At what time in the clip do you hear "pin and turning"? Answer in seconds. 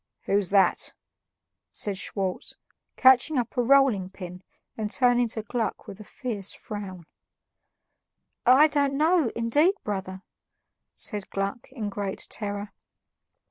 4.09-5.27